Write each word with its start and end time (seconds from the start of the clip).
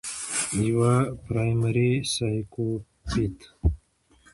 يوه 0.67 0.93
پرائمري 1.25 1.91
سايکوپېت 2.13 3.37